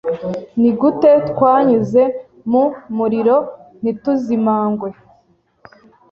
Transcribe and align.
Nigute 0.59 1.11
twanyuze 1.29 2.01
mu 2.51 2.63
muriro 2.97 3.37
ntituzimangwe 3.81 4.89